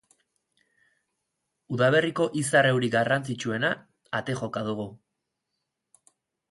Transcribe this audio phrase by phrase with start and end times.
[1.75, 3.73] Udaberriko izar-euri garrantzitsuena
[4.23, 4.93] ate joka dugu.